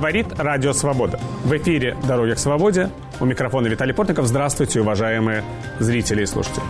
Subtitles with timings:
[0.00, 1.20] Говорит Радио Свобода.
[1.44, 2.88] В эфире «Дороги к свободе».
[3.20, 4.26] У микрофона Виталий Портников.
[4.28, 5.44] Здравствуйте, уважаемые
[5.78, 6.64] зрители и слушатели.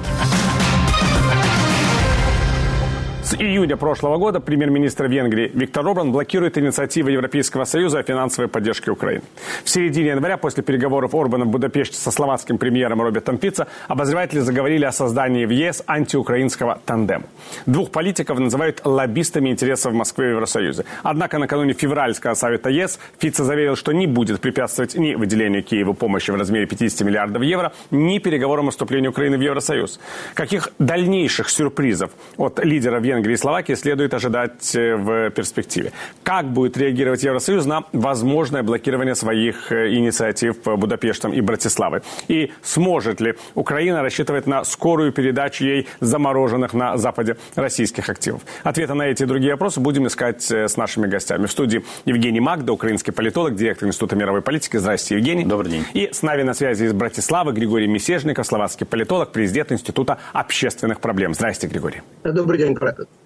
[3.31, 8.91] С июня прошлого года премьер-министр Венгрии Виктор Орбан блокирует инициативы Европейского Союза о финансовой поддержке
[8.91, 9.23] Украины.
[9.63, 14.85] В середине января, после переговоров Орбана в Будапеште со словацким премьером Робертом Фицо, обозреватели заговорили
[14.85, 17.23] о создании в ЕС антиукраинского тандема.
[17.67, 20.85] Двух политиков называют лоббистами интересов Москвы и Евросоюза.
[21.05, 26.33] Однако накануне февральского совета ЕС Фицо заверил, что не будет препятствовать ни выделению Киеву помощи
[26.33, 30.01] в размере 50 миллиардов евро, ни переговорам о вступлении Украины в Евросоюз.
[30.35, 35.93] Каких дальнейших сюрпризов от лидера Венгрии Венгрии и Словакии следует ожидать э, в перспективе.
[36.23, 42.01] Как будет реагировать Евросоюз на возможное блокирование своих э, инициатив Будапештом и Братиславой?
[42.29, 48.41] И сможет ли Украина рассчитывать на скорую передачу ей замороженных на Западе российских активов?
[48.63, 51.45] Ответы на эти и другие вопросы будем искать э, с нашими гостями.
[51.45, 54.79] В студии Евгений Магда, украинский политолог, директор Института мировой политики.
[54.79, 55.45] Здравствуйте, Евгений.
[55.45, 55.85] Добрый день.
[55.93, 61.35] И с нами на связи из Братиславы Григорий Месежников, словацкий политолог, президент Института общественных проблем.
[61.35, 62.01] Здравствуйте, Григорий.
[62.25, 62.75] Добрый день,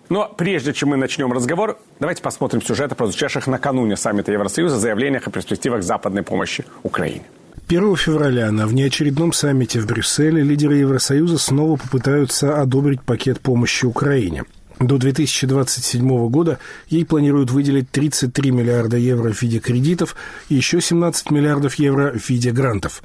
[0.08, 5.30] но прежде чем мы начнем разговор, давайте посмотрим сюжеты, прозвучавших накануне саммита Евросоюза, заявлениях о
[5.30, 7.22] перспективах западной помощи Украине.
[7.66, 14.44] 1 февраля на внеочередном саммите в Брюсселе лидеры Евросоюза снова попытаются одобрить пакет помощи Украине.
[14.78, 20.14] До 2027 года ей планируют выделить 33 миллиарда евро в виде кредитов
[20.50, 23.02] и еще 17 миллиардов евро в виде грантов.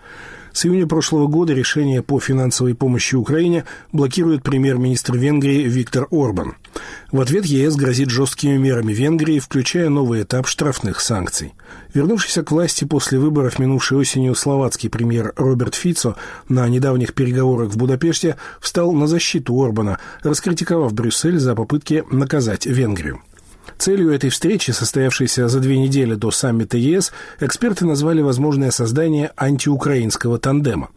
[0.51, 6.55] С июня прошлого года решение по финансовой помощи Украине блокирует премьер-министр Венгрии Виктор Орбан.
[7.11, 11.55] В ответ ЕС грозит жесткими мерами Венгрии, включая новый этап штрафных санкций.
[11.91, 16.15] Вернувшийся к власти после выборов минувшей осенью словацкий премьер Роберт Фицо
[16.49, 23.21] на недавних переговорах в Будапеште встал на защиту Орбана, раскритиковав Брюссель за попытки наказать Венгрию.
[23.79, 30.37] Целью этой встречи, состоявшейся за две недели до саммита ЕС, эксперты назвали возможное создание антиукраинского
[30.37, 30.89] тандема.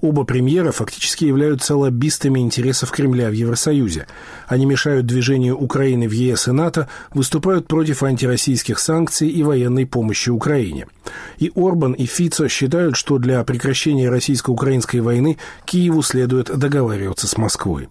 [0.00, 4.06] Оба премьера фактически являются лоббистами интересов Кремля в Евросоюзе.
[4.46, 10.30] Они мешают движению Украины в ЕС и НАТО, выступают против антироссийских санкций и военной помощи
[10.30, 10.86] Украине.
[11.38, 17.88] И Орбан, и Фицо считают, что для прекращения российско-украинской войны Киеву следует договариваться с Москвой.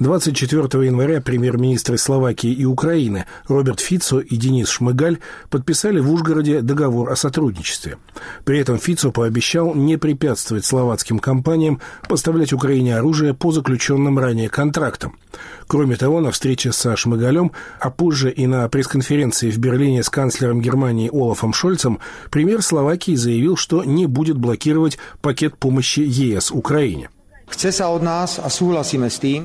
[0.00, 5.18] 24 января премьер-министры Словакии и Украины Роберт Фицо и Денис Шмыгаль
[5.50, 7.98] подписали в Ужгороде договор о сотрудничестве.
[8.44, 15.18] При этом Фицо пообещал не препятствовать словацким компаниям поставлять Украине оружие по заключенным ранее контрактам.
[15.66, 20.62] Кроме того, на встрече со Шмыгалем, а позже и на пресс-конференции в Берлине с канцлером
[20.62, 22.00] Германии Олафом Шольцем,
[22.30, 27.10] премьер Словакии заявил, что не будет блокировать пакет помощи ЕС Украине.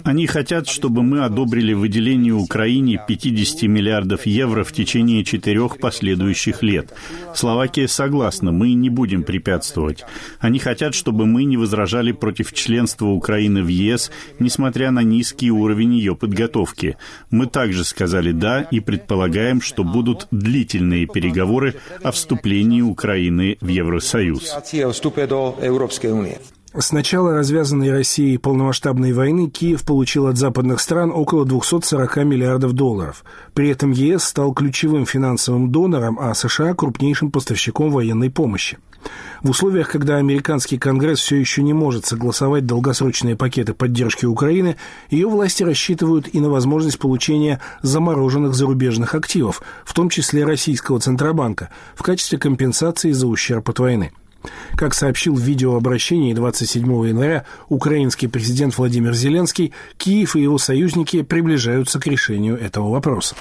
[0.04, 6.94] Они хотят, чтобы мы одобрили выделение Украине 50 миллиардов евро в течение четырех последующих лет.
[7.34, 10.04] Словакия согласна, мы не будем препятствовать.
[10.40, 15.96] Они хотят, чтобы мы не возражали против членства Украины в ЕС, несмотря на низкий уровень
[15.96, 16.98] ее подготовки.
[17.32, 24.56] Мы также сказали «да» и предполагаем, что будут длительные переговоры о вступлении Украины в Евросоюз.
[26.78, 33.24] С начала развязанной Россией полномасштабной войны Киев получил от западных стран около 240 миллиардов долларов.
[33.54, 38.78] При этом ЕС стал ключевым финансовым донором, а США– крупнейшим поставщиком военной помощи.
[39.42, 44.76] В условиях, когда американский Конгресс все еще не может согласовать долгосрочные пакеты поддержки Украины,
[45.10, 51.70] ее власти рассчитывают и на возможность получения замороженных зарубежных активов, в том числе российского Центробанка,
[51.96, 54.12] в качестве компенсации за ущерб от войны.
[54.77, 62.01] Как сообщил в видеообращении 27 января украинский президент Владимир Зеленский, Киев и его союзники приближаются
[62.01, 63.37] к решению этого вопроса.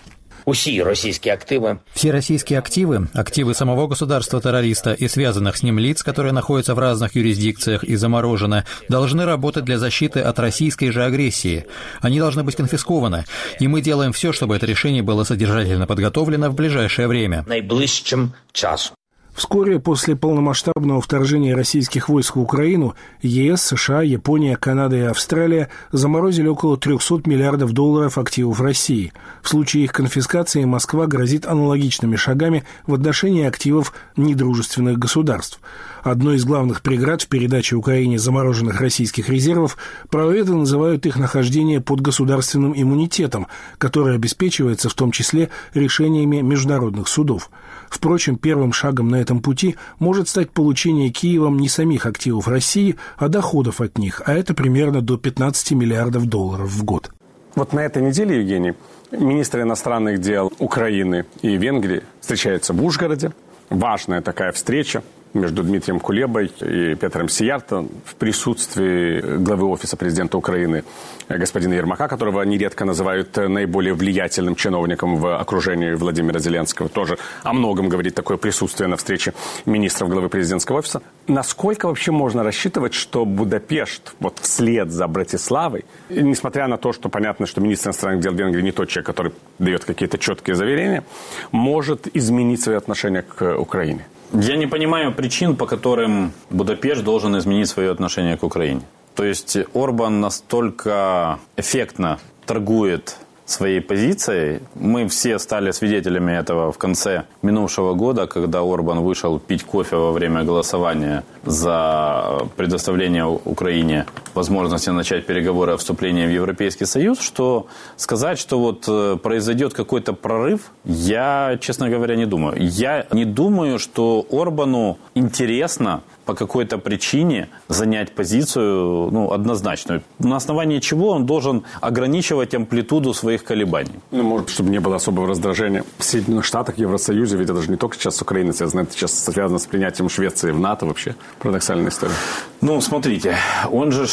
[0.46, 1.78] Усі російські активы.
[1.94, 7.16] Все российские активы, активы самого государства-террориста и связанных с ним лиц, которые находятся в разных
[7.16, 11.66] юрисдикциях и заморожены, должны работать для защиты от российской же агрессии.
[12.02, 13.26] Они должны быть конфискованы,
[13.60, 17.44] и мы делаем все, чтобы это решение было содержательно подготовлено в ближайшее время.
[17.48, 18.96] Найближчим часом.
[19.35, 26.47] Вскоре после полномасштабного вторжения российских войск в Украину ЕС, США, Япония, Канада и Австралия заморозили
[26.47, 29.13] около 300 миллиардов долларов активов России.
[29.43, 35.59] В случае их конфискации Москва грозит аналогичными шагами в отношении активов недружественных государств.
[36.05, 39.77] Одной из главных преград в передаче Украине замороженных российских резервов
[40.11, 43.49] правоведы называют их нахождение под государственным иммунитетом,
[43.79, 47.51] который обеспечивается в том числе решениями международных судов.
[47.95, 53.29] Впрочем, первым шагом на этом пути может стать получение Киевом не самих активов России, а
[53.29, 57.13] доходов от них, а это примерно до 15 миллиардов долларов в год.
[57.55, 58.75] Вот на этой неделе, Евгений,
[59.13, 63.31] министры иностранных дел Украины и Венгрии встречаются в Ужгороде.
[63.71, 70.85] важная такая встреча между Дмитрием Кулебой и Петром Сиярто в присутствии главы Офиса президента Украины
[71.29, 76.89] господина Ермака, которого нередко называют наиболее влиятельным чиновником в окружении Владимира Зеленского.
[76.89, 79.35] Тоже о многом говорит такое присутствие на встрече
[79.67, 81.03] министров главы президентского офиса.
[81.27, 87.47] Насколько вообще можно рассчитывать, что Будапешт вот вслед за Братиславой, несмотря на то, что понятно,
[87.47, 91.05] что министр иностранных дел Венгрии не тот человек, который дает какие-то четкие заверения,
[91.51, 94.07] может изменить свои отношения к Украине?
[94.35, 98.83] Я не понимаю причин, по которым Будапешт должен изменить свое отношение к Украине.
[99.15, 103.17] То есть Орбан настолько эффектно торгует
[103.47, 104.61] своей позицией.
[104.75, 110.13] Мы все стали свидетелями этого в конце минувшего года, когда Орбан вышел пить кофе во
[110.13, 118.39] время голосования за предоставление Украине возможности начать переговоры о вступлении в Европейский Союз, что сказать,
[118.39, 122.57] что вот э, произойдет какой-то прорыв, я, честно говоря, не думаю.
[122.59, 130.03] Я не думаю, что Орбану интересно по какой-то причине занять позицию ну, однозначную.
[130.19, 133.93] На основании чего он должен ограничивать амплитуду своих колебаний?
[134.11, 135.85] Ну, может, чтобы не было особого раздражения.
[135.99, 139.25] В Соединенных Штатах, Евросоюзе, ведь это же не только сейчас с Украиной связано, это сейчас
[139.25, 141.15] связано с принятием Швеции в НАТО вообще.
[141.41, 142.15] Парадоксальная история.
[142.61, 143.37] Ну, смотрите,
[143.71, 144.07] он же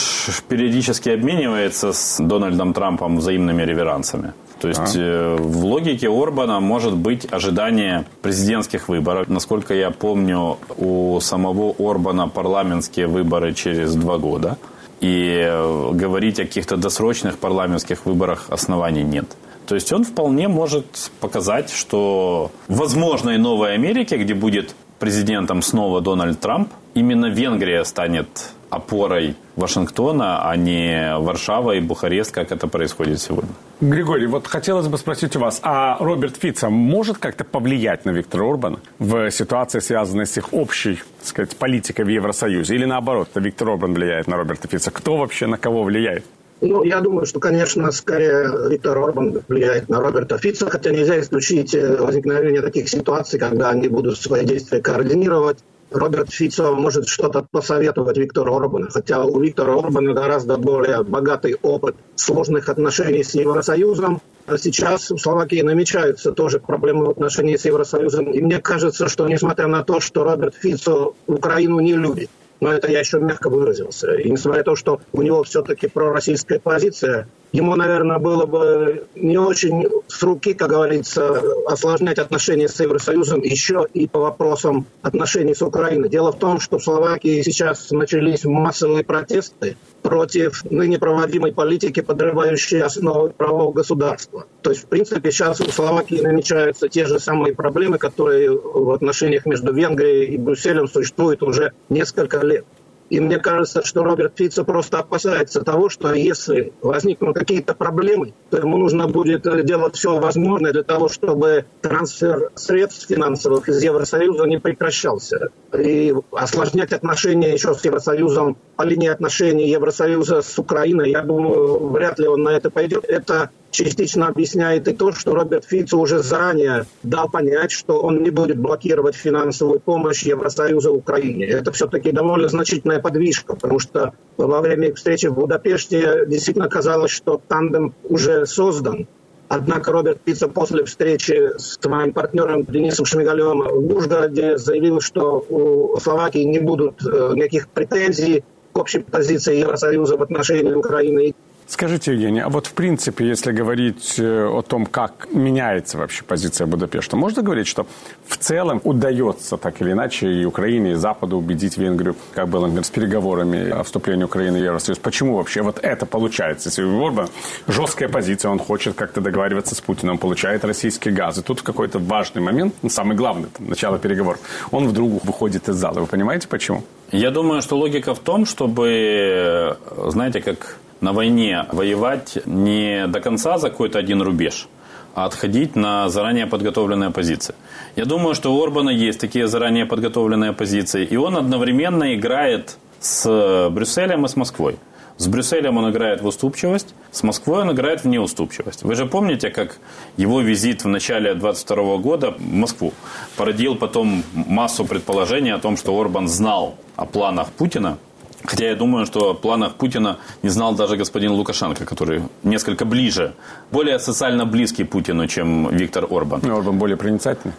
[0.50, 4.34] периодически обменивается с Дональдом Трампом взаимными реверансами.
[4.60, 5.38] То есть а.
[5.38, 9.28] в логике Орбана может быть ожидание президентских выборов.
[9.28, 14.58] Насколько я помню, у самого Орбана парламентские выборы через два года.
[15.02, 19.26] И э, говорить о каких-то досрочных парламентских выборах оснований нет.
[19.66, 26.02] То есть он вполне может показать, что возможно и новой Америке, где будет президентом снова
[26.02, 28.28] Дональд Трамп, именно Венгрия станет
[28.72, 33.52] опорой Вашингтона, а не Варшава и Бухарест, как это происходит сегодня.
[33.82, 38.50] Григорий, вот хотелось бы спросить у вас, а Роберт Фица может как-то повлиять на Виктора
[38.50, 42.76] Орбана в ситуации, связанной с их общей, так сказать, политикой в Евросоюзе?
[42.76, 44.90] Или наоборот, Виктор Орбан влияет на Роберта Фица?
[44.90, 46.24] Кто вообще на кого влияет?
[46.62, 51.74] Ну, я думаю, что, конечно, скорее Виктор Орбан влияет на Роберта Фица, хотя нельзя исключить
[51.74, 55.58] э, возникновение таких ситуаций, когда они будут свои действия координировать.
[55.92, 61.96] Роберт Фицо может что-то посоветовать Виктору Орбану, хотя у Виктора Орбана гораздо более богатый опыт
[62.16, 64.22] сложных отношений с Евросоюзом.
[64.48, 68.32] А сейчас в Словакии намечаются тоже проблемы в отношении с Евросоюзом.
[68.32, 72.30] И мне кажется, что несмотря на то, что Роберт Фицо Украину не любит,
[72.62, 74.14] но это я еще мягко выразился.
[74.14, 79.38] И несмотря на то, что у него все-таки пророссийская позиция, ему, наверное, было бы не
[79.38, 85.64] очень с руки, как говорится, осложнять отношения с Евросоюзом еще и по вопросам отношений с
[85.64, 86.08] Украиной.
[86.08, 89.76] Дело в том, что в Словакии сейчас начались массовые протесты
[90.12, 94.46] против ныне проводимой политики, подрывающей основы правового государства.
[94.62, 99.46] То есть, в принципе, сейчас у Словакии намечаются те же самые проблемы, которые в отношениях
[99.46, 102.66] между Венгрией и Брюсселем существуют уже несколько лет.
[103.10, 108.58] И мне кажется, что Роберт Фицо просто опасается того, что если возникнут какие-то проблемы, то
[108.58, 114.60] ему нужно будет делать все возможное для того, чтобы трансфер средств финансовых из Евросоюза не
[114.60, 115.52] прекращался.
[115.78, 122.20] И осложнять отношения еще с Евросоюзом по линии отношений Евросоюза с Украиной, я думаю, вряд
[122.20, 123.06] ли он на это пойдет.
[123.08, 128.30] Это частично объясняет и то, что Роберт Фицо уже заранее дал понять, что он не
[128.30, 131.46] будет блокировать финансовую помощь Евросоюза Украине.
[131.46, 137.42] Это все-таки довольно значительная подвижка, потому что во время встречи в Будапеште действительно казалось, что
[137.48, 139.08] тандем уже создан.
[139.54, 146.00] Однако Роберт Фицо после встречи с своим партнером Денисом Шмигалем в Ужгороде заявил, что у
[146.00, 151.36] Словакии не будут э, никаких претензий к общей позиции Евросоюза в отношении Украины.
[151.72, 156.68] Скажите, Евгений, а вот в принципе, если говорить э, о том, как меняется вообще позиция
[156.68, 157.88] Будапешта, можно говорить, что
[158.28, 162.84] в целом удается так или иначе и Украине, и Западу убедить Венгрию, как было, например,
[162.84, 165.00] с переговорами о вступлении Украины в Евросоюз?
[165.00, 166.68] Почему вообще вот это получается?
[166.68, 167.30] Если у Орбана
[167.70, 172.42] жесткая позиция, он хочет как-то договариваться с Путиным, получает российский газ, и тут какой-то важный
[172.42, 176.02] момент, ну, самый главный, там, начало переговоров, он вдруг выходит из зала.
[176.02, 176.84] Вы понимаете, почему?
[177.14, 179.78] Я думаю, что логика в том, чтобы,
[180.10, 184.68] знаете, как на войне воевать не до конца за какой-то один рубеж,
[185.14, 187.56] а отходить на заранее подготовленные позиции.
[187.96, 193.70] Я думаю, что у Орбана есть такие заранее подготовленные позиции, и он одновременно играет с
[193.72, 194.78] Брюсселем и с Москвой.
[195.18, 198.84] С Брюсселем он играет в уступчивость, с Москвой он играет в неуступчивость.
[198.84, 199.78] Вы же помните, как
[200.18, 202.94] его визит в начале 22 года в Москву
[203.38, 207.98] породил потом массу предположений о том, что Орбан знал о планах Путина
[208.46, 213.34] Хотя я думаю, что о планах Путина не знал даже господин Лукашенко, который несколько ближе,
[213.72, 216.42] более социально близкий Путину, чем Виктор Орбан.
[216.44, 217.54] Ну, Орбан более проницательный.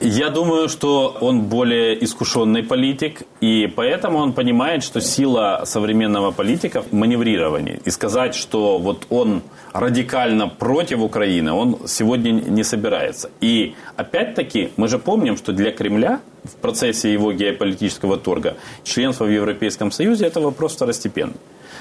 [0.00, 6.82] Я думаю, что он более искушенный политик, и поэтому он понимает, что сила современного политика
[6.82, 7.80] в маневрировании.
[7.86, 13.30] И сказать, что вот он радикально против Украины, он сегодня не собирается.
[13.40, 19.30] И опять-таки, мы же помним, что для Кремля в процессе его геополитического торга членство в
[19.30, 21.36] Европейском Союзе– это вопрос второстепенный.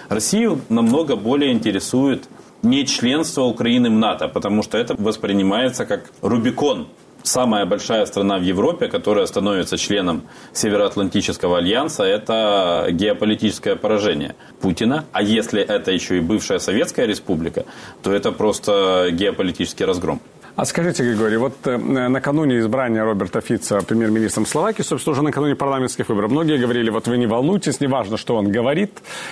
[0.08, 2.30] Россию намного более интересует
[2.64, 6.88] не членство Украины в НАТО, потому что это воспринимается как Рубикон
[7.26, 15.06] самая большая страна в Европе, которая становится членом Североатлантического альянса, это геополитическое поражение Путина.
[15.12, 17.66] А если это еще и бывшая Советская Республика,
[18.04, 20.22] то это просто геополитический разгром.
[20.56, 26.08] А скажите, Григорий, вот э, накануне избрания Роберта Фица премьер-министром Словакии, собственно, уже накануне парламентских
[26.08, 28.92] выборов, многие говорили, вот вы не волнуйтесь, неважно, что он говорит,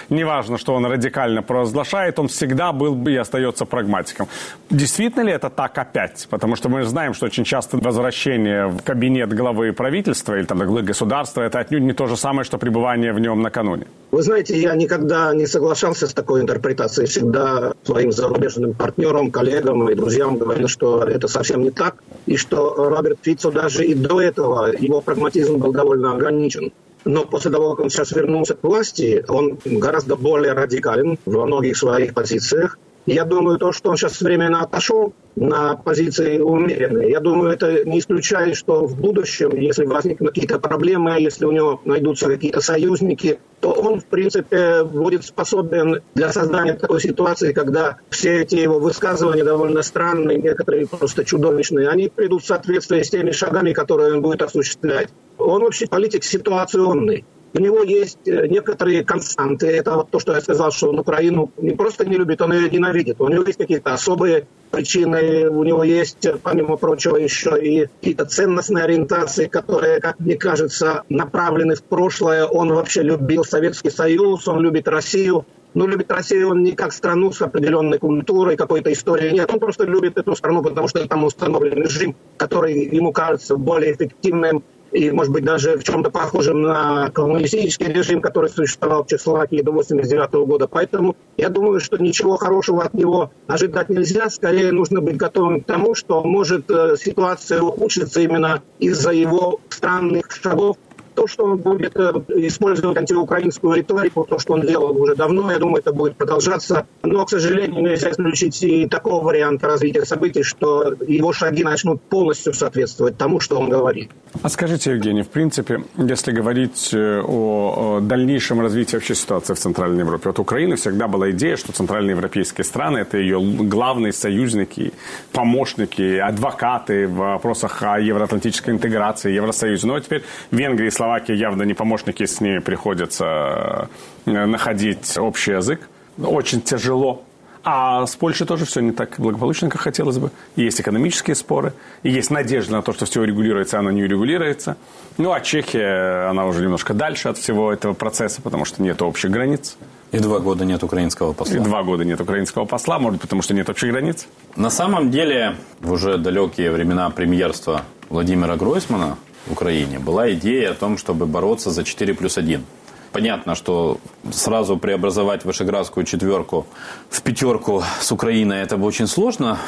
[0.09, 4.27] неважно, что он радикально провозглашает, он всегда был бы и остается прагматиком.
[4.69, 6.27] Действительно ли это так опять?
[6.29, 10.81] Потому что мы знаем, что очень часто возвращение в кабинет главы правительства или там главы
[10.81, 13.85] государства, это отнюдь не то же самое, что пребывание в нем накануне.
[14.11, 17.07] Вы знаете, я никогда не соглашался с такой интерпретацией.
[17.07, 22.03] Всегда своим зарубежным партнерам, коллегам и друзьям говорил, что это совсем не так.
[22.25, 26.71] И что Роберт Фицо даже и до этого, его прагматизм был довольно ограничен.
[27.05, 31.77] Но после того, как он сейчас вернулся к власти, он гораздо более радикален во многих
[31.77, 32.79] своих позициях.
[33.05, 37.99] Я думаю, то, что он сейчас временно отошел на позиции умеренные, я думаю, это не
[37.99, 43.71] исключает, что в будущем, если возникнут какие-то проблемы, если у него найдутся какие-то союзники, то
[43.71, 49.81] он, в принципе, будет способен для создания такой ситуации, когда все эти его высказывания довольно
[49.81, 55.09] странные, некоторые просто чудовищные, они придут в соответствии с теми шагами, которые он будет осуществлять.
[55.37, 59.67] Он вообще политик ситуационный у него есть э, некоторые константы.
[59.67, 62.69] Это вот то, что я сказал, что он Украину не просто не любит, он ее
[62.69, 63.21] ненавидит.
[63.21, 68.85] У него есть какие-то особые причины, у него есть, помимо прочего, еще и какие-то ценностные
[68.85, 72.45] ориентации, которые, как мне кажется, направлены в прошлое.
[72.45, 75.45] Он вообще любил Советский Союз, он любит Россию.
[75.75, 79.33] Но любит Россию он не как страну с определенной культурой, какой-то историей.
[79.33, 83.93] Нет, он просто любит эту страну, потому что там установлен режим, который ему кажется более
[83.93, 89.61] эффективным и, может быть, даже в чем-то похожим на коммунистический режим, который существовал в Чехословакии
[89.61, 90.67] до 1989 года.
[90.67, 94.29] Поэтому я думаю, что ничего хорошего от него ожидать нельзя.
[94.29, 100.31] Скорее нужно быть готовым к тому, что может э, ситуация ухудшиться именно из-за его странных
[100.31, 100.77] шагов
[101.13, 102.11] то, что он будет э,
[102.47, 106.85] использовать антиукраинскую риторику, то, что он делал уже давно, я думаю, это будет продолжаться.
[107.03, 112.53] Но, к сожалению, нельзя исключить и такого варианта развития событий, что его шаги начнут полностью
[112.53, 114.11] соответствовать тому, что он говорит.
[114.41, 119.99] А скажите, Евгений, в принципе, если говорить э, о дальнейшем развитии вообще ситуации в Центральной
[119.99, 124.93] Европе, от Украины всегда была идея, что центральноевропейские страны– это ее главные союзники,
[125.31, 129.87] помощники, адвокаты в вопросах о евроатлантической интеграции, Евросоюзе.
[129.87, 133.89] Но теперь Венгрия и Словакия явно не помощники, с ними приходится
[134.25, 135.81] э, находить общий язык.
[136.17, 137.23] Очень тяжело.
[137.65, 140.31] А с Польшей тоже все не так благополучно, как хотелось бы.
[140.55, 144.77] есть экономические споры, и есть надежда на то, что все регулируется, а оно не регулируется.
[145.17, 149.29] Ну, а Чехия, она уже немножко дальше от всего этого процесса, потому что нет общих
[149.29, 149.75] границ.
[150.13, 151.57] И два года нет украинского посла.
[151.57, 154.25] И два года нет украинского посла, может, потому что нет общих границ?
[154.55, 159.17] На самом деле, в уже далекие времена премьерства Владимира Гройсмана
[159.49, 162.63] Украине была идея о том, чтобы бороться за 4 плюс 1.
[163.11, 163.99] Понятно, что
[164.31, 166.65] сразу преобразовать Вышеградскую четверку
[167.09, 169.59] в пятерку с Украиной это бы очень сложно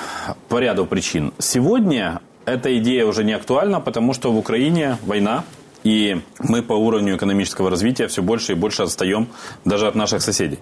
[0.49, 1.31] по ряду причин.
[1.37, 5.43] Сегодня эта идея уже не актуальна, потому что в Украине война,
[5.83, 9.27] и мы по уровню экономического развития все больше и больше отстаем
[9.63, 10.59] даже от наших соседей.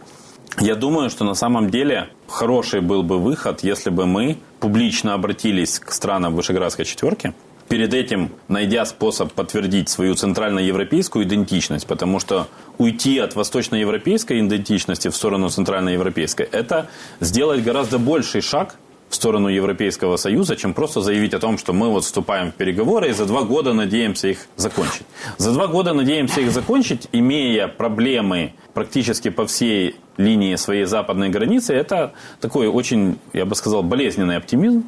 [0.59, 5.79] Я думаю, что на самом деле хороший был бы выход, если бы мы публично обратились
[5.79, 7.33] к странам Вышеградской четверки
[7.69, 15.15] перед этим найдя способ подтвердить свою центральноевропейскую идентичность, потому что уйти от восточноевропейской идентичности в
[15.15, 16.87] сторону центральноевропейской– это
[17.19, 18.75] сделать гораздо больший шаг
[19.13, 23.09] в сторону Европейского Союза, чем просто заявить о том, что мы вот вступаем в переговоры
[23.09, 25.03] и за два года надеемся их закончить.
[25.37, 31.75] За два года надеемся их закончить, имея проблемы практически по всей линии своей западной границы,
[31.75, 34.83] это такой очень, я бы сказал, болезненный оптимизм,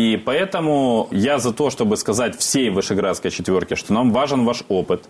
[0.00, 5.04] и поэтому я за то, чтобы сказать всей Вышеградской четверке, что нам важен ваш опыт,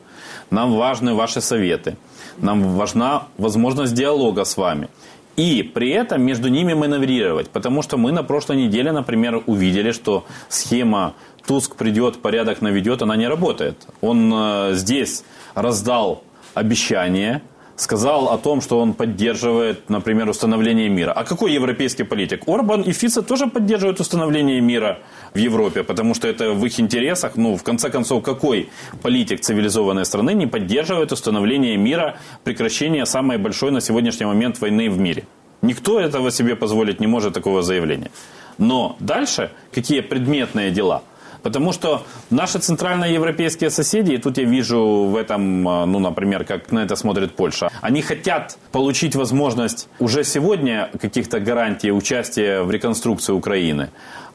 [0.50, 1.96] нам важны ваши советы,
[2.38, 4.88] нам важна возможность диалога с вами.
[5.36, 7.50] И при этом между ними маневрировать.
[7.50, 11.14] Потому что мы на прошлой неделе, например, увидели, что схема
[11.46, 13.76] Туск придет, порядок наведет, она не работает.
[14.00, 16.22] Он э, здесь раздал
[16.54, 17.42] обещание,
[17.80, 21.12] сказал о том, что он поддерживает, например, установление мира.
[21.12, 22.46] А какой европейский политик?
[22.46, 24.98] Орбан и Фица тоже поддерживают установление мира
[25.34, 27.36] в Европе, потому что это в их интересах.
[27.36, 28.68] Ну, в конце концов, какой
[29.02, 34.98] политик цивилизованной страны не поддерживает установление мира, прекращение самой большой на сегодняшний момент войны в
[34.98, 35.24] мире?
[35.62, 38.10] Никто этого себе позволить не может, такого заявления.
[38.58, 41.02] Но дальше какие предметные дела–
[41.42, 46.72] Потому что наши центральноевропейские соседи, и тут я вижу в этом, а, ну, например, как
[46.72, 53.32] на это смотрит Польша, они хотят получить возможность уже сегодня каких-то гарантий участия в реконструкции
[53.32, 53.90] Украины.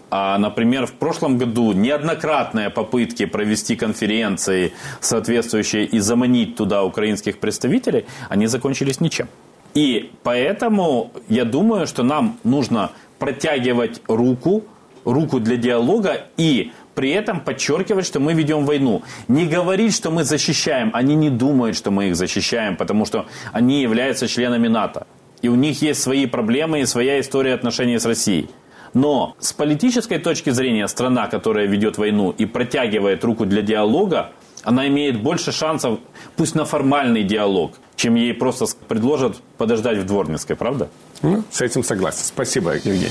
[0.09, 8.05] А, например, в прошлом году неоднократные попытки провести конференции соответствующие и заманить туда украинских представителей,
[8.29, 9.27] они закончились ничем.
[9.74, 14.63] И поэтому я думаю, что нам нужно протягивать руку,
[15.03, 19.03] руку для диалога и при этом подчеркивать, что мы ведем войну.
[19.27, 20.91] Не говорить, что мы защищаем.
[20.93, 25.05] Они не думают, что мы их защищаем, потому что они являются членами НАТО.
[25.41, 28.49] И у них есть свои проблемы и своя история отношений с Россией.
[28.93, 34.31] Но с политической точки зрения страна, которая ведет войну и протягивает руку для диалога,
[34.63, 35.99] она имеет больше шансов,
[36.37, 40.89] пусть на формальный диалог, чем ей просто предложат подождать в Дворницкой, правда?
[41.21, 42.23] Ну, с этим согласен.
[42.23, 43.09] Спасибо, Евгений.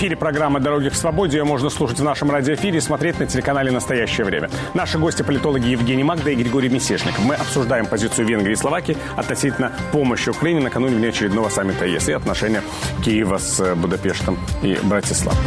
[0.00, 1.36] Эфире программа «Дороги к свободе».
[1.36, 4.48] Ее можно слушать в нашем радиоэфире и смотреть на телеканале «Настоящее время».
[4.72, 7.22] Наши гости– политологи Евгений Магда и Григорий Месешников.
[7.22, 12.62] Мы обсуждаем позицию Венгрии и Словакии относительно помощи Украине накануне внеочередного саммита ЕС и отношения
[13.04, 15.38] Киева с Будапештом и Братиславой.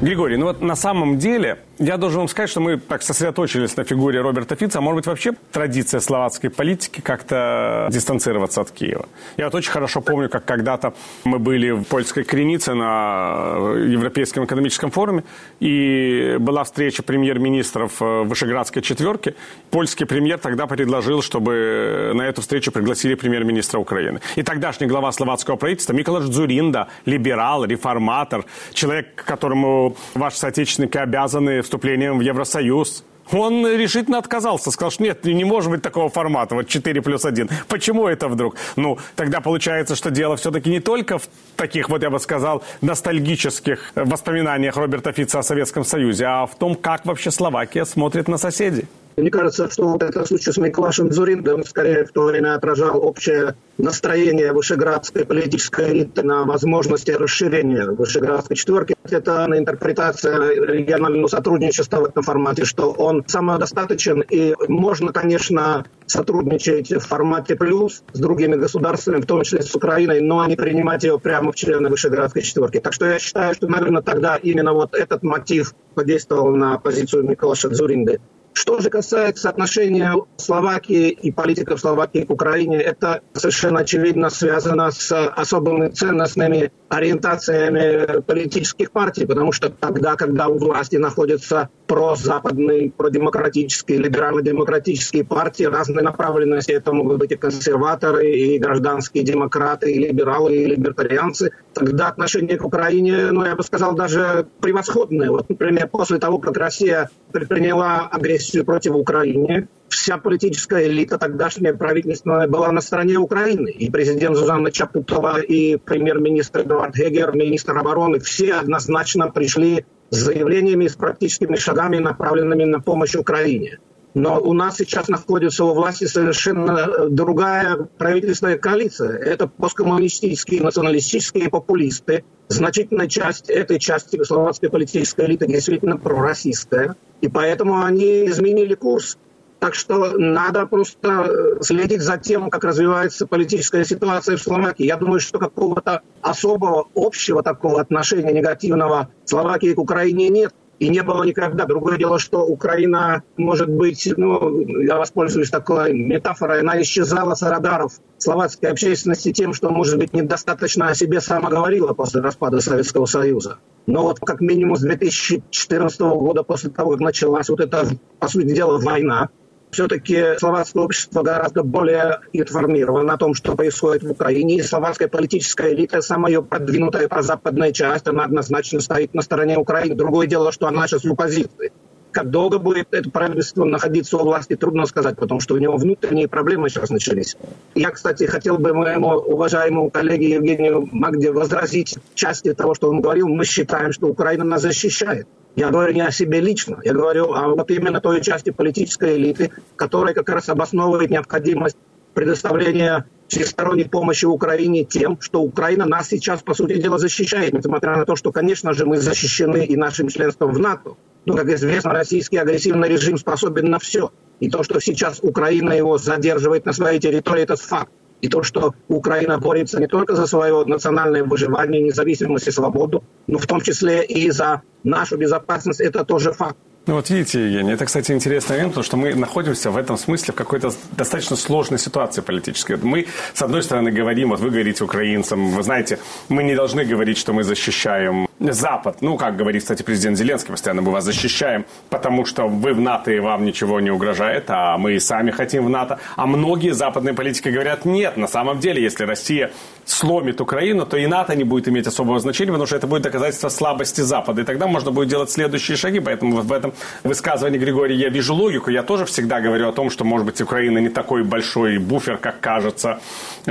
[0.00, 3.84] Григорий, ну вот на самом деле я должен вам сказать, что мы так сосредоточились на
[3.84, 9.08] фигуре Роберта Фица, а может быть вообще традиция словацкой политики как-то дистанцироваться от Киева.
[9.38, 10.92] Я вот очень хорошо помню, как когда-то
[11.24, 15.24] мы были в польской Кренице на Европейском экономическом форуме,
[15.58, 19.34] и была встреча премьер-министров э, Вышеградской четверки.
[19.70, 24.20] Польский премьер тогда предложил, чтобы на эту встречу пригласили премьер-министра Украины.
[24.36, 32.18] И тогдашний глава словацкого правительства Миколаш Дзуринда, либерал, реформатор, человек, которому ваши соотечественники обязаны вступлением
[32.18, 33.04] в Евросоюз.
[33.30, 37.48] Он решительно отказался, сказал, что нет, не может быть такого формата, вот 4 плюс 1.
[37.68, 38.56] Почему это вдруг?
[38.74, 43.92] Ну, тогда получается, что дело все-таки не только в таких, вот я бы сказал, ностальгических
[43.94, 48.86] воспоминаниях Роберта Фица о Советском Союзе, а в том, как вообще Словакия смотрит на соседей.
[49.16, 53.54] Мне кажется, что вот этот случай с Миколашем Зуриндом скорее в то время отражал общее
[53.76, 58.94] настроение вышеградской политической элиты на возможности расширения вышеградской четверки.
[59.10, 67.00] Это интерпретация регионального сотрудничества в этом формате, что он самодостаточен и можно, конечно, сотрудничать в
[67.00, 71.52] формате плюс с другими государствами, в том числе с Украиной, но не принимать ее прямо
[71.52, 72.80] в члены Вышеградской четверки.
[72.80, 77.68] Так что я считаю, что, наверное, тогда именно вот этот мотив подействовал на позицию Миколаша
[77.68, 78.20] Дзуринды.
[78.52, 85.12] Что же касается отношения Словакии и политиков Словакии к Украине, это совершенно очевидно связано с
[85.28, 95.24] особыми ценностными ориентациями политических партий, потому что тогда, когда у власти находятся прозападные, продемократические, либерально-демократические
[95.24, 101.52] партии разной направленности, это могут быть и консерваторы, и гражданские демократы, и либералы, и либертарианцы,
[101.74, 105.30] тогда отношение к Украине, ну, я бы сказал, даже превосходное.
[105.30, 112.48] Вот, например, после того, как Россия предприняла агрессию против Украины, вся политическая элита тогдашняя правительственная
[112.48, 113.70] была на стороне Украины.
[113.70, 120.86] И президент Зузанна Чапутова, и премьер-министр Эдуард Хегер, министр обороны, все однозначно пришли с заявлениями,
[120.86, 123.78] с практическими шагами, направленными на помощь Украине.
[124.14, 129.16] Но у нас сейчас находится у власти совершенно другая правительственная коалиция.
[129.18, 132.24] Это посткоммунистические, националистические популисты.
[132.48, 136.96] Значительная часть этой части словацкой политической элиты действительно пророссийская.
[137.20, 139.16] И поэтому они изменили курс.
[139.60, 144.86] Так что надо просто э, следить за тем, как развивается политическая ситуация в Словакии.
[144.86, 151.02] Я думаю, что какого-то особого общего такого отношения негативного Словакии к Украине нет и не
[151.02, 151.66] было никогда.
[151.66, 157.92] Другое дело, что Украина, может быть, ну, я воспользуюсь такой метафорой, она исчезала с радаров
[158.16, 163.58] словацкой общественности тем, что, может быть, недостаточно о себе сама говорила после распада Советского Союза.
[163.86, 167.86] Но вот как минимум с 2014 года, после того, как началась вот эта,
[168.18, 169.28] по сути дела, война,
[169.70, 174.56] все-таки словацкое общество гораздо более информировано о том, что происходит в Украине.
[174.56, 179.94] И словацкая политическая элита, самая ее продвинутая прозападная часть, она однозначно стоит на стороне Украины.
[179.94, 181.72] Другое дело, что она сейчас в оппозиции.
[182.12, 186.28] Как долго будет это правительство находиться у власти, трудно сказать, потому что у него внутренние
[186.28, 187.36] проблемы сейчас начались.
[187.74, 193.28] Я, кстати, хотел бы моему уважаемому коллеге Евгению Магде возразить части того, что он говорил.
[193.28, 195.28] Мы считаем, что Украина нас защищает.
[195.56, 199.50] Я говорю не о себе лично, я говорю о вот именно той части политической элиты,
[199.74, 201.76] которая как раз обосновывает необходимость
[202.14, 208.04] предоставления всесторонней помощи Украине тем, что Украина нас сейчас, по сути дела, защищает, несмотря на
[208.04, 210.96] то, что, конечно же, мы защищены и нашим членством в НАТО.
[211.26, 214.10] Но, как известно, российский агрессивный режим способен на все.
[214.40, 217.92] И то, что сейчас Украина его задерживает на своей территории, это факт.
[218.20, 223.38] И то, что Украина борется не только за свое национальное выживание, независимость и свободу, но
[223.38, 226.58] в том числе и за нашу безопасность, это тоже факт.
[226.86, 230.32] Ну вот видите, Евгений, это, кстати, интересный момент, потому что мы находимся в этом смысле
[230.32, 232.76] в какой-то достаточно сложной ситуации политической.
[232.76, 235.98] Мы, с одной стороны, говорим, вот вы говорите украинцам, вы знаете,
[236.30, 239.02] мы не должны говорить, что мы защищаем Запад.
[239.02, 243.12] Ну, как говорит, кстати, президент Зеленский постоянно, мы вас защищаем, потому что вы в НАТО
[243.12, 245.98] и вам ничего не угрожает, а мы и сами хотим в НАТО.
[246.16, 249.50] А многие западные политики говорят, нет, на самом деле, если Россия
[249.84, 253.50] сломит Украину, то и НАТО не будет иметь особого значения, потому что это будет доказательство
[253.50, 254.42] слабости Запада.
[254.42, 256.00] И тогда можно будет делать следующие шаги.
[256.00, 256.72] Поэтому в этом
[257.04, 258.70] высказывании Григория я вижу логику.
[258.70, 262.40] Я тоже всегда говорю о том, что, может быть, Украина не такой большой буфер, как
[262.40, 263.00] кажется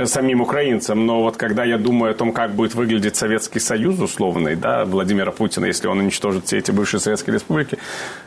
[0.04, 1.06] самим украинцам.
[1.06, 5.30] Но вот когда я думаю о том, как будет выглядеть Советский Союз условный, да, Владимира
[5.32, 7.78] Путина, если он уничтожит все эти бывшие советские республики,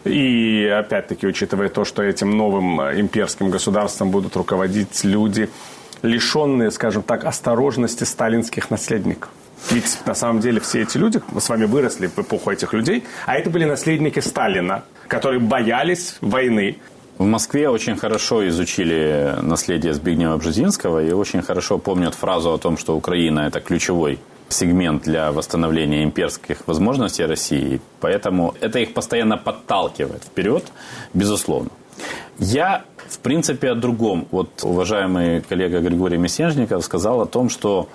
[0.03, 5.49] и опять-таки, учитывая то, что этим новым имперским государством будут руководить люди,
[6.01, 9.29] лишенные, скажем так, осторожности сталинских наследников.
[9.71, 13.03] Ведь на самом деле все эти люди, мы с вами выросли в эпоху этих людей,
[13.25, 16.77] а это были наследники Сталина, которые боялись войны.
[17.17, 22.77] В Москве очень хорошо изучили наследие Збигнева Бжезинского и очень хорошо помнят фразу о том,
[22.77, 27.81] что Украина– это ключевой сегмент для восстановления имперских возможностей России.
[27.99, 30.63] Поэтому это их постоянно подталкивает вперед,
[31.13, 31.69] безусловно.
[32.39, 34.27] Я в принципе, о другом.
[34.31, 37.87] Вот уважаемый коллега Григорий Месенжников сказал о том, что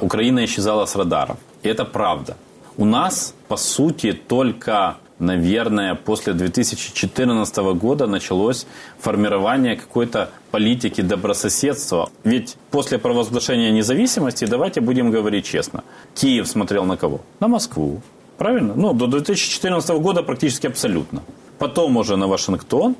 [0.00, 1.36] Украина исчезала с радаров.
[1.62, 2.36] И это правда.
[2.76, 8.66] У нас, по сути, только наверное, после 2014 года началось
[8.98, 12.10] формирование какой-то политики добрососедства.
[12.24, 17.20] Ведь после провозглашения независимости, давайте будем говорить честно, Киев смотрел на кого?
[17.40, 18.00] На Москву.
[18.38, 18.74] Правильно?
[18.76, 21.22] Ну, до 2014 года практически абсолютно.
[21.58, 22.96] Потом уже на Вашингтон,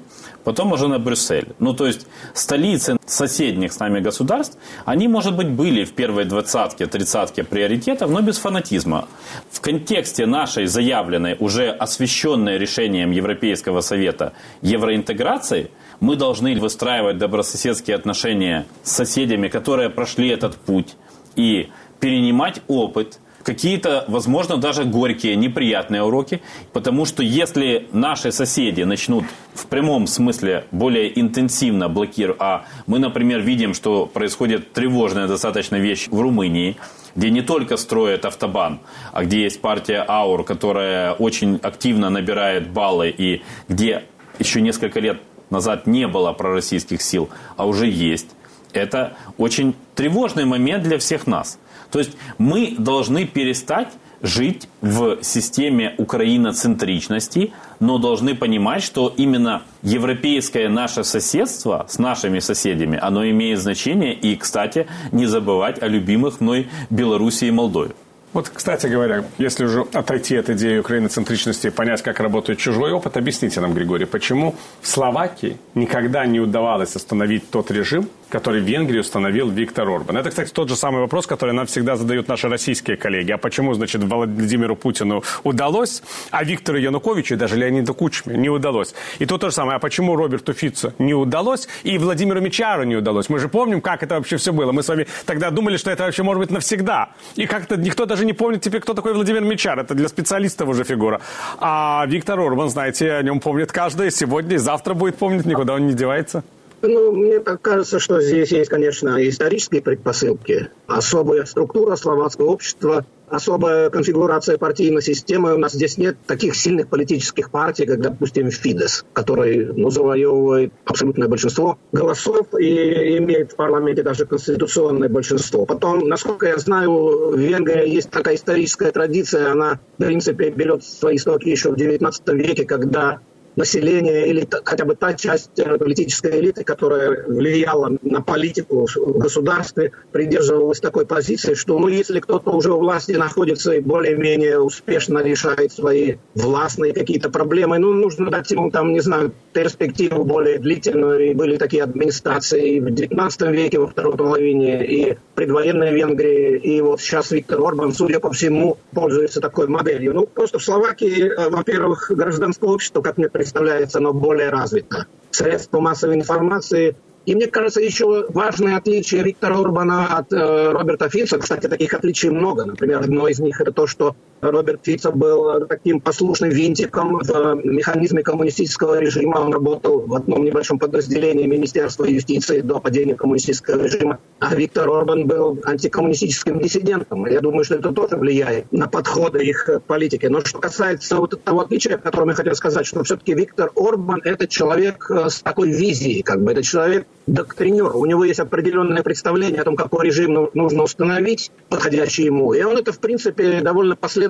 [0.46, 1.48] потом уже на Брюссель.
[1.58, 6.86] Ну, то есть столицы соседних с нами государств, они, может быть, были в первой двадцатке,
[6.86, 9.08] тридцатке приоритетов, но без фанатизма.
[9.50, 18.66] В контексте нашей заявленной, уже освещенной решением Европейского Совета евроинтеграции, мы должны выстраивать добрососедские отношения
[18.84, 20.94] с соседями, которые прошли этот путь,
[21.34, 29.24] и перенимать опыт– какие-то, возможно, даже горькие, неприятные уроки, потому что если наши соседи начнут
[29.54, 36.08] в прямом смысле более интенсивно блокировать, а мы, например, видим, что происходит тревожная достаточно вещь
[36.10, 36.76] в Румынии,
[37.14, 38.80] где не только строят автобан,
[39.12, 44.02] а где есть партия АУР, которая очень активно набирает баллы, и где
[44.40, 48.26] еще несколько лет назад не было пророссийских сил, а уже есть.
[48.72, 53.88] Это очень тревожный момент для всех нас– то есть мы должны перестать
[54.22, 62.98] жить в системе украиноцентричности, но должны понимать, что именно европейское наше соседство с нашими соседями,
[63.00, 64.14] оно имеет значение.
[64.14, 67.94] И, кстати, не забывать о любимых мной Белоруссии и Молдове.
[68.32, 73.16] Вот, кстати говоря, если уже отойти от идеи украиноцентричности и понять, как работает чужой опыт,
[73.16, 78.98] объясните нам, Григорий, почему в Словакии никогда не удавалось остановить тот режим, который в Венгрии
[78.98, 80.16] установил Виктор Орбан.
[80.16, 83.32] Это, кстати, тот же самый вопрос, который нам всегда задают наши российские коллеги.
[83.32, 88.94] А почему, значит, Владимиру Путину удалось, а Виктору Януковичу и даже Леониду Кучме не удалось?
[89.18, 89.76] И тут то же самое.
[89.76, 93.28] А почему Роберту Фицу не удалось и Владимиру Мичару не удалось?
[93.28, 94.72] Мы же помним, как это вообще все было.
[94.72, 97.10] Мы с вами тогда думали, что это вообще может быть навсегда.
[97.36, 99.78] И как-то никто даже не помнит теперь, кто такой Владимир Мичар.
[99.78, 101.20] Это для специалистов уже фигура.
[101.58, 104.10] А Виктор Орбан, знаете, о нем помнит каждый.
[104.10, 106.42] Сегодня и завтра будет помнить, никуда он не девается.
[106.82, 110.70] Ну, мне так кажется, что здесь есть, конечно, исторические предпосылки.
[110.86, 115.54] Особая структура словацкого общества, особая конфигурация партийной системы.
[115.54, 121.28] У нас здесь нет таких сильных политических партий, как, допустим, Фидес, который ну, завоевывает абсолютное
[121.28, 125.66] большинство голосов и имеет в парламенте даже конституционное большинство.
[125.66, 131.16] Потом, насколько я знаю, в Венгрии есть такая историческая традиция, она, в принципе, берет свои
[131.16, 133.20] истоки еще в XIX веке, когда
[133.56, 139.92] население или хотя бы та часть э, политической элиты, которая влияла на политику в государстве,
[140.12, 145.72] придерживалась такой позиции, что ну, если кто-то уже у власти находится и более-менее успешно решает
[145.72, 151.30] свои властные какие-то проблемы, ну, нужно дать ему там, не знаю, перспективу более длительную.
[151.30, 156.80] И были такие администрации и в 19 веке, во второй половине, и предвоенной Венгрии, и
[156.80, 160.14] вот сейчас Виктор Орбан, судя по всему, пользуется такой моделью.
[160.14, 165.06] Ну, просто в Словакии, э, во-первых, гражданское общество, как мне представляется, оно более развито.
[165.30, 171.38] Средства массовой информации и мне кажется, еще важное отличие Виктора Орбана от э, Роберта Фица,
[171.38, 172.64] кстати, таких отличий много.
[172.64, 178.22] Например, одно из них это то, что Роберт Фица был таким послушным винтиком в механизме
[178.22, 179.38] коммунистического режима.
[179.38, 184.18] Он работал в одном небольшом подразделении Министерства юстиции до падения коммунистического режима.
[184.38, 187.26] А Виктор Орбан был антикоммунистическим диссидентом.
[187.26, 190.28] Я думаю, что это тоже влияет на подходы их к политике.
[190.28, 194.20] Но что касается вот того отличия, о котором я хотел сказать, что все-таки Виктор Орбан–
[194.24, 197.96] это человек э, с такой визией, как бы это человек, доктринер.
[197.96, 202.52] У него есть определенное представление о том, какой режим нужно установить, подходящий ему.
[202.52, 204.25] И он это, в принципе, довольно последовательно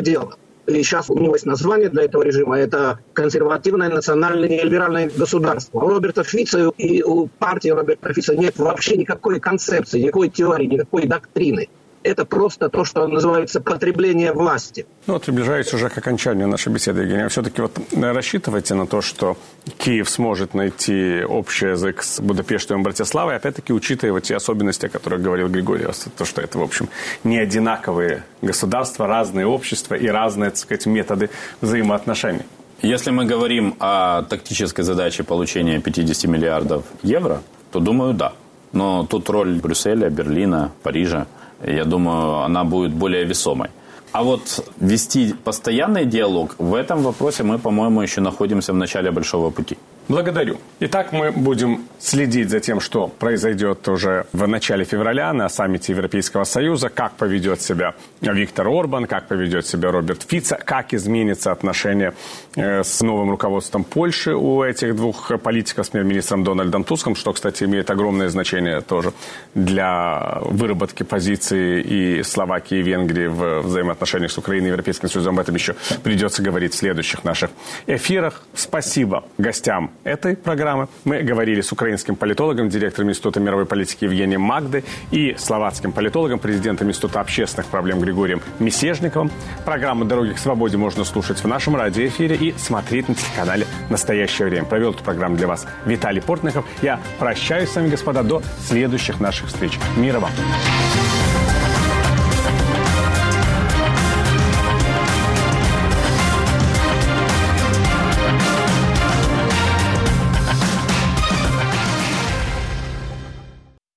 [0.00, 0.34] делал.
[0.66, 2.58] И сейчас у него есть название для этого режима.
[2.58, 5.80] Это консервативное национальное либеральное государство.
[5.80, 11.06] У Роберта Фица и у партии Роберта Фица нет вообще никакой концепции, никакой теории, никакой
[11.06, 11.68] доктрины
[12.02, 14.86] это просто то, что называется потребление власти.
[15.06, 19.36] Ну вот приближаясь уже к окончанию нашей беседы, Евгений, все-таки вот рассчитывайте на то, что
[19.78, 25.20] Киев сможет найти общий язык с Будапештом и Братиславой, опять-таки учитывая те особенности, о которых
[25.22, 25.86] говорил Григорий,
[26.16, 26.88] то, что это, в общем,
[27.24, 32.44] не одинаковые государства, разные общества и разные, так сказать, методы взаимоотношений.
[32.82, 38.32] Если мы говорим о тактической задаче получения 50 миллиардов евро, то думаю, да.
[38.72, 41.26] Но тут роль Брюсселя, Берлина, Парижа–
[41.62, 43.68] я думаю, она будет более весомой.
[44.12, 49.50] А вот вести постоянный диалог, в этом вопросе мы, по-моему, еще находимся в начале большого
[49.50, 49.78] пути.
[50.08, 50.58] Благодарю.
[50.80, 56.44] Итак, мы будем следить за тем, что произойдет уже в начале февраля на саммите Европейского
[56.44, 62.14] Союза, как поведет себя Виктор Орбан, как поведет себя Роберт Фица, как изменится отношение
[62.56, 67.64] э, с новым руководством Польши у этих двух политиков с премьер-министром Дональдом Туском, что, кстати,
[67.64, 69.12] имеет огромное значение тоже
[69.54, 75.34] для выработки позиции и Словакии, и Венгрии в взаимоотношениях с Украиной и Европейским Союзом.
[75.34, 77.50] Об этом еще придется говорить в следующих наших
[77.86, 78.42] эфирах.
[78.54, 80.88] Спасибо гостям этой программы.
[81.04, 86.88] Мы говорили с украинским политологом, директором Института мировой политики Евгением Магды и словацким политологом, президентом
[86.88, 89.30] Института общественных проблем Григорием Месежниковым.
[89.64, 94.66] Программу «Дороги к свободе» можно слушать в нашем радиоэфире и смотреть на телеканале «Настоящее время».
[94.66, 96.64] Провел эту программу для вас Виталий Портников.
[96.82, 99.78] Я прощаюсь с вами, господа, до следующих наших встреч.
[99.96, 100.30] Мира вам!